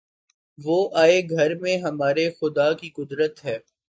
[0.59, 3.57] وہ آئے گھر میں ہمارے‘ خدا کی قدرت ہے!